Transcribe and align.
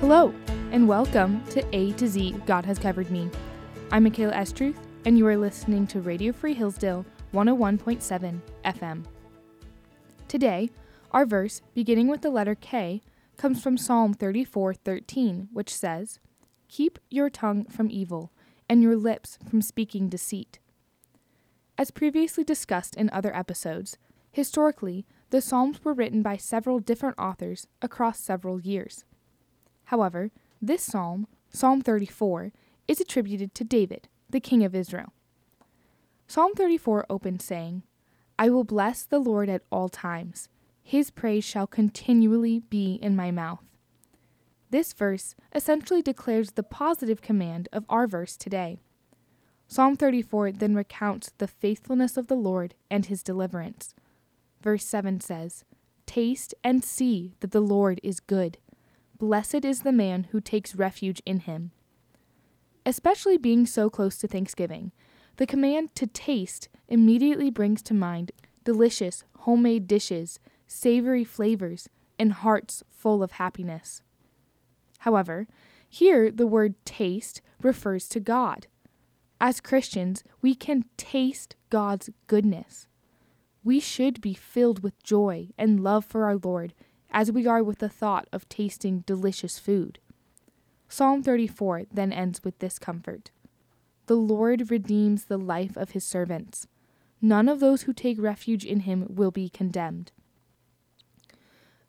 Hello, 0.00 0.32
and 0.72 0.88
welcome 0.88 1.44
to 1.50 1.76
A 1.76 1.92
to 1.92 2.08
Z 2.08 2.36
God 2.46 2.64
Has 2.64 2.78
Covered 2.78 3.10
Me. 3.10 3.28
I'm 3.90 4.04
Michaela 4.04 4.32
Estruth, 4.32 4.76
and 5.04 5.18
you 5.18 5.26
are 5.26 5.36
listening 5.36 5.86
to 5.88 6.00
Radio 6.00 6.32
Free 6.32 6.54
Hillsdale 6.54 7.04
101.7 7.34 8.40
FM. 8.64 9.04
Today, 10.28 10.70
our 11.10 11.26
verse, 11.26 11.60
beginning 11.74 12.08
with 12.08 12.22
the 12.22 12.30
letter 12.30 12.54
K, 12.54 13.02
comes 13.36 13.62
from 13.62 13.76
Psalm 13.76 14.14
34:13, 14.14 15.48
which 15.52 15.74
says, 15.74 16.18
"Keep 16.68 16.98
your 17.10 17.30
tongue 17.30 17.64
from 17.64 17.90
evil, 17.90 18.32
and 18.68 18.82
your 18.82 18.96
lips 18.96 19.38
from 19.48 19.62
speaking 19.62 20.08
deceit." 20.08 20.58
As 21.78 21.90
previously 21.90 22.44
discussed 22.44 22.96
in 22.96 23.10
other 23.10 23.34
episodes, 23.34 23.98
historically, 24.32 25.06
the 25.30 25.40
Psalms 25.40 25.84
were 25.84 25.94
written 25.94 26.22
by 26.22 26.36
several 26.36 26.80
different 26.80 27.18
authors 27.18 27.66
across 27.82 28.18
several 28.18 28.60
years. 28.60 29.04
However, 29.84 30.30
this 30.60 30.82
psalm, 30.82 31.26
Psalm 31.50 31.80
34, 31.80 32.52
is 32.88 33.00
attributed 33.00 33.54
to 33.54 33.64
David, 33.64 34.08
the 34.30 34.40
king 34.40 34.64
of 34.64 34.74
Israel. 34.74 35.12
Psalm 36.26 36.54
34 36.54 37.06
opens 37.08 37.44
saying, 37.44 37.82
I 38.38 38.50
will 38.50 38.64
bless 38.64 39.04
the 39.04 39.18
Lord 39.18 39.48
at 39.48 39.62
all 39.70 39.88
times. 39.88 40.48
His 40.82 41.10
praise 41.10 41.44
shall 41.44 41.66
continually 41.66 42.60
be 42.60 42.94
in 42.94 43.16
my 43.16 43.30
mouth. 43.30 43.64
This 44.70 44.92
verse 44.92 45.34
essentially 45.54 46.02
declares 46.02 46.52
the 46.52 46.62
positive 46.62 47.22
command 47.22 47.68
of 47.72 47.84
our 47.88 48.06
verse 48.06 48.36
today. 48.36 48.78
Psalm 49.68 49.96
34 49.96 50.52
then 50.52 50.74
recounts 50.74 51.32
the 51.38 51.48
faithfulness 51.48 52.16
of 52.16 52.28
the 52.28 52.34
Lord 52.34 52.74
and 52.90 53.06
his 53.06 53.22
deliverance. 53.22 53.94
Verse 54.62 54.84
7 54.84 55.20
says, 55.20 55.64
Taste 56.06 56.54
and 56.62 56.84
see 56.84 57.34
that 57.40 57.50
the 57.50 57.60
Lord 57.60 58.00
is 58.02 58.20
good. 58.20 58.58
Blessed 59.18 59.64
is 59.64 59.80
the 59.80 59.92
man 59.92 60.28
who 60.30 60.40
takes 60.40 60.74
refuge 60.74 61.20
in 61.26 61.40
him. 61.40 61.72
Especially 62.84 63.36
being 63.36 63.66
so 63.66 63.90
close 63.90 64.18
to 64.18 64.28
Thanksgiving, 64.28 64.92
the 65.36 65.46
command 65.46 65.94
to 65.96 66.06
taste 66.06 66.68
immediately 66.88 67.50
brings 67.50 67.82
to 67.82 67.94
mind 67.94 68.32
delicious 68.64 69.24
homemade 69.40 69.86
dishes, 69.86 70.38
savory 70.66 71.24
flavors, 71.24 71.88
and 72.18 72.32
hearts 72.32 72.82
full 72.90 73.22
of 73.22 73.32
happiness. 73.32 74.02
However, 75.00 75.46
here 75.88 76.30
the 76.30 76.46
word 76.46 76.74
taste 76.84 77.40
refers 77.62 78.08
to 78.08 78.20
God. 78.20 78.66
As 79.40 79.60
Christians, 79.60 80.24
we 80.40 80.54
can 80.54 80.84
taste 80.96 81.56
God's 81.70 82.10
goodness. 82.26 82.86
We 83.62 83.80
should 83.80 84.20
be 84.20 84.34
filled 84.34 84.82
with 84.82 85.02
joy 85.02 85.48
and 85.58 85.82
love 85.82 86.04
for 86.04 86.24
our 86.24 86.36
Lord 86.36 86.72
as 87.10 87.32
we 87.32 87.46
are 87.46 87.62
with 87.62 87.78
the 87.78 87.88
thought 87.88 88.28
of 88.32 88.48
tasting 88.48 89.00
delicious 89.06 89.58
food. 89.58 89.98
Psalm 90.88 91.22
34 91.22 91.84
then 91.92 92.12
ends 92.12 92.44
with 92.44 92.58
this 92.60 92.78
comfort 92.78 93.30
The 94.06 94.16
Lord 94.16 94.70
redeems 94.70 95.24
the 95.24 95.38
life 95.38 95.76
of 95.76 95.90
his 95.90 96.04
servants. 96.04 96.66
None 97.20 97.48
of 97.48 97.60
those 97.60 97.82
who 97.82 97.92
take 97.92 98.20
refuge 98.20 98.64
in 98.64 98.80
him 98.80 99.06
will 99.08 99.30
be 99.30 99.48
condemned. 99.48 100.12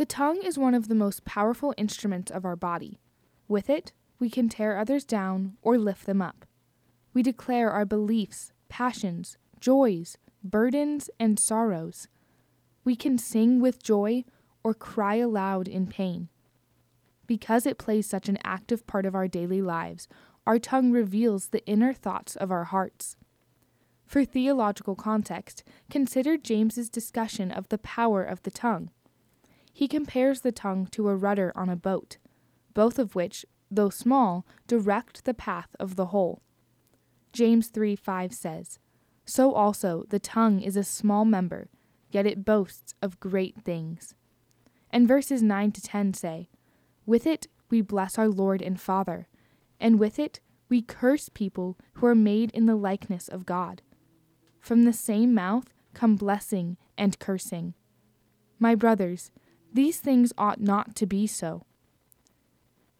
The 0.00 0.06
tongue 0.06 0.40
is 0.42 0.56
one 0.56 0.72
of 0.72 0.88
the 0.88 0.94
most 0.94 1.26
powerful 1.26 1.74
instruments 1.76 2.30
of 2.30 2.46
our 2.46 2.56
body. 2.56 2.98
With 3.48 3.68
it, 3.68 3.92
we 4.18 4.30
can 4.30 4.48
tear 4.48 4.78
others 4.78 5.04
down 5.04 5.58
or 5.60 5.76
lift 5.76 6.06
them 6.06 6.22
up. 6.22 6.46
We 7.12 7.22
declare 7.22 7.70
our 7.70 7.84
beliefs, 7.84 8.50
passions, 8.70 9.36
joys, 9.60 10.16
burdens, 10.42 11.10
and 11.20 11.38
sorrows. 11.38 12.08
We 12.82 12.96
can 12.96 13.18
sing 13.18 13.60
with 13.60 13.82
joy 13.82 14.24
or 14.64 14.72
cry 14.72 15.16
aloud 15.16 15.68
in 15.68 15.86
pain. 15.86 16.30
Because 17.26 17.66
it 17.66 17.76
plays 17.76 18.06
such 18.06 18.26
an 18.26 18.38
active 18.42 18.86
part 18.86 19.04
of 19.04 19.14
our 19.14 19.28
daily 19.28 19.60
lives, 19.60 20.08
our 20.46 20.58
tongue 20.58 20.92
reveals 20.92 21.48
the 21.48 21.66
inner 21.66 21.92
thoughts 21.92 22.36
of 22.36 22.50
our 22.50 22.64
hearts. 22.64 23.16
For 24.06 24.24
theological 24.24 24.96
context, 24.96 25.62
consider 25.90 26.38
James's 26.38 26.88
discussion 26.88 27.52
of 27.52 27.68
the 27.68 27.76
power 27.76 28.24
of 28.24 28.42
the 28.44 28.50
tongue. 28.50 28.92
He 29.72 29.88
compares 29.88 30.40
the 30.40 30.52
tongue 30.52 30.86
to 30.92 31.08
a 31.08 31.16
rudder 31.16 31.52
on 31.54 31.68
a 31.68 31.76
boat, 31.76 32.18
both 32.74 32.98
of 32.98 33.14
which, 33.14 33.46
though 33.70 33.90
small, 33.90 34.46
direct 34.66 35.24
the 35.24 35.34
path 35.34 35.74
of 35.78 35.96
the 35.96 36.06
whole. 36.06 36.42
James 37.32 37.68
3 37.68 37.94
5 37.96 38.32
says, 38.34 38.78
So 39.24 39.54
also 39.54 40.04
the 40.08 40.18
tongue 40.18 40.60
is 40.60 40.76
a 40.76 40.84
small 40.84 41.24
member, 41.24 41.68
yet 42.10 42.26
it 42.26 42.44
boasts 42.44 42.94
of 43.00 43.20
great 43.20 43.62
things. 43.62 44.14
And 44.90 45.06
verses 45.06 45.42
9 45.42 45.72
to 45.72 45.80
10 45.80 46.14
say, 46.14 46.48
With 47.06 47.26
it 47.26 47.46
we 47.70 47.80
bless 47.80 48.18
our 48.18 48.28
Lord 48.28 48.60
and 48.60 48.80
Father, 48.80 49.28
and 49.78 49.98
with 49.98 50.18
it 50.18 50.40
we 50.68 50.82
curse 50.82 51.28
people 51.28 51.78
who 51.94 52.06
are 52.06 52.14
made 52.14 52.50
in 52.50 52.66
the 52.66 52.76
likeness 52.76 53.28
of 53.28 53.46
God. 53.46 53.82
From 54.60 54.82
the 54.82 54.92
same 54.92 55.32
mouth 55.32 55.72
come 55.94 56.16
blessing 56.16 56.76
and 56.98 57.18
cursing. 57.18 57.74
My 58.58 58.74
brothers, 58.74 59.30
these 59.72 60.00
things 60.00 60.32
ought 60.36 60.60
not 60.60 60.94
to 60.96 61.06
be 61.06 61.26
so. 61.26 61.64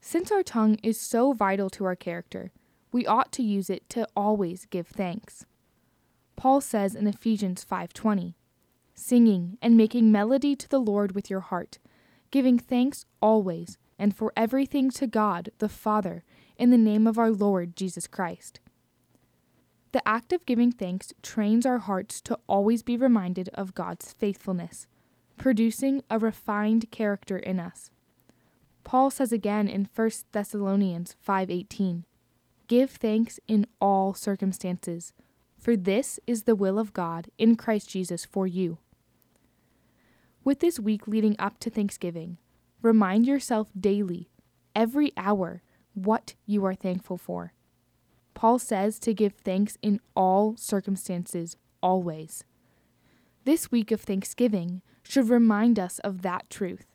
Since 0.00 0.30
our 0.30 0.42
tongue 0.42 0.78
is 0.82 0.98
so 1.00 1.32
vital 1.32 1.68
to 1.70 1.84
our 1.84 1.96
character, 1.96 2.52
we 2.92 3.06
ought 3.06 3.32
to 3.32 3.42
use 3.42 3.70
it 3.70 3.88
to 3.90 4.08
always 4.16 4.66
give 4.66 4.88
thanks. 4.88 5.46
Paul 6.36 6.60
says 6.60 6.94
in 6.94 7.06
Ephesians 7.06 7.64
5:20, 7.64 8.34
singing 8.94 9.58
and 9.60 9.76
making 9.76 10.10
melody 10.10 10.56
to 10.56 10.68
the 10.68 10.80
Lord 10.80 11.12
with 11.12 11.28
your 11.28 11.40
heart, 11.40 11.78
giving 12.30 12.58
thanks 12.58 13.04
always 13.20 13.78
and 13.98 14.16
for 14.16 14.32
everything 14.36 14.90
to 14.90 15.06
God 15.06 15.50
the 15.58 15.68
Father 15.68 16.24
in 16.56 16.70
the 16.70 16.78
name 16.78 17.06
of 17.06 17.18
our 17.18 17.30
Lord 17.30 17.76
Jesus 17.76 18.06
Christ. 18.06 18.60
The 19.92 20.06
act 20.08 20.32
of 20.32 20.46
giving 20.46 20.72
thanks 20.72 21.12
trains 21.22 21.66
our 21.66 21.78
hearts 21.78 22.20
to 22.22 22.38
always 22.46 22.82
be 22.82 22.96
reminded 22.96 23.48
of 23.54 23.74
God's 23.74 24.12
faithfulness, 24.12 24.86
producing 25.40 26.02
a 26.10 26.18
refined 26.18 26.90
character 26.90 27.38
in 27.38 27.58
us. 27.58 27.90
Paul 28.84 29.10
says 29.10 29.32
again 29.32 29.68
in 29.68 29.86
1 29.86 30.26
Thessalonians 30.32 31.16
5:18, 31.18 32.04
"Give 32.66 32.90
thanks 32.90 33.40
in 33.48 33.66
all 33.80 34.12
circumstances, 34.12 35.14
for 35.56 35.78
this 35.78 36.20
is 36.26 36.42
the 36.42 36.54
will 36.54 36.78
of 36.78 36.92
God 36.92 37.30
in 37.38 37.56
Christ 37.56 37.88
Jesus 37.88 38.26
for 38.26 38.46
you." 38.46 38.78
With 40.44 40.60
this 40.60 40.78
week 40.78 41.08
leading 41.08 41.36
up 41.38 41.58
to 41.60 41.70
Thanksgiving, 41.70 42.36
remind 42.82 43.26
yourself 43.26 43.72
daily, 43.78 44.28
every 44.76 45.10
hour, 45.16 45.62
what 45.94 46.34
you 46.44 46.66
are 46.66 46.74
thankful 46.74 47.16
for. 47.16 47.54
Paul 48.34 48.58
says 48.58 48.98
to 49.00 49.14
give 49.14 49.32
thanks 49.32 49.78
in 49.80 50.00
all 50.14 50.56
circumstances, 50.58 51.56
always. 51.82 52.44
This 53.44 53.72
week 53.72 53.90
of 53.90 54.02
Thanksgiving 54.02 54.82
should 55.02 55.28
remind 55.28 55.78
us 55.78 55.98
of 56.00 56.22
that 56.22 56.48
truth. 56.50 56.86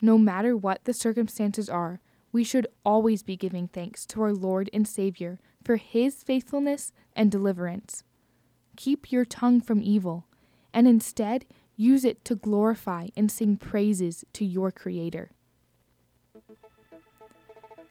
No 0.00 0.16
matter 0.16 0.56
what 0.56 0.84
the 0.84 0.94
circumstances 0.94 1.68
are, 1.68 2.00
we 2.32 2.44
should 2.44 2.66
always 2.84 3.22
be 3.22 3.36
giving 3.36 3.68
thanks 3.68 4.06
to 4.06 4.22
our 4.22 4.32
Lord 4.32 4.70
and 4.72 4.86
Savior 4.86 5.38
for 5.64 5.76
His 5.76 6.22
faithfulness 6.22 6.92
and 7.14 7.30
deliverance. 7.30 8.04
Keep 8.76 9.12
your 9.12 9.24
tongue 9.24 9.60
from 9.60 9.82
evil, 9.82 10.26
and 10.72 10.86
instead 10.86 11.44
use 11.76 12.04
it 12.04 12.24
to 12.24 12.34
glorify 12.34 13.08
and 13.16 13.30
sing 13.30 13.56
praises 13.56 14.24
to 14.34 14.44
your 14.44 14.70
Creator. 14.70 15.32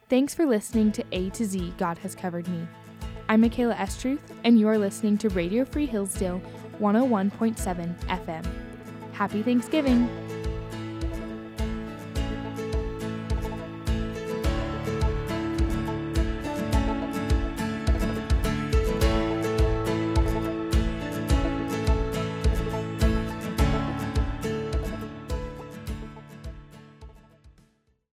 Thanks 0.08 0.34
for 0.34 0.46
listening 0.46 0.90
to 0.92 1.04
A 1.12 1.30
to 1.30 1.44
Z 1.44 1.74
God 1.78 1.98
Has 1.98 2.14
Covered 2.14 2.48
Me. 2.48 2.66
I'm 3.28 3.42
Michaela 3.42 3.74
Estruth, 3.74 4.18
and 4.42 4.58
you 4.58 4.66
are 4.66 4.78
listening 4.78 5.18
to 5.18 5.28
Radio 5.28 5.64
Free 5.64 5.86
Hillsdale 5.86 6.42
101.7 6.80 7.96
FM. 8.06 8.69
Happy 9.20 9.42
Thanksgiving! 9.42 10.08